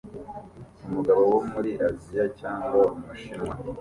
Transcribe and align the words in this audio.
Umugabo 0.87 1.21
wo 1.31 1.39
muri 1.51 1.69
Aziya 1.89 2.25
cyangwa 2.39 2.79
Umushinwa 2.97 3.53